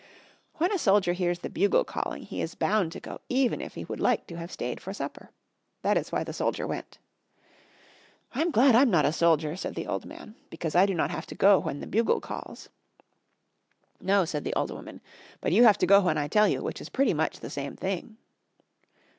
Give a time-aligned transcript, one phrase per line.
[0.55, 3.85] When a soldier hears the bugle calling he is bound to go even if he
[3.85, 5.29] would like to have stayed for supper.
[5.83, 6.97] That is why the soldier went.
[8.33, 10.95] "I am glad I am not a soldier," said the old man, "because I do
[10.95, 12.67] not have to go when the bugle calls."
[14.01, 15.01] "No," said the old woman,
[15.39, 17.75] "but you have to go when I tell you, which is pretty much the same
[17.75, 18.17] thing."